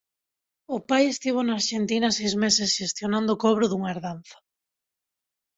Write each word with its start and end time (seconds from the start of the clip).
O 0.75 0.77
pai 0.89 1.03
estivo 1.09 1.39
na 1.43 1.55
Arxentina 1.59 2.09
seis 2.17 2.33
meses 2.43 2.69
xestionando 2.77 3.29
o 3.33 3.41
cobro 3.43 3.65
dunha 3.67 3.91
herdanza. 3.93 4.37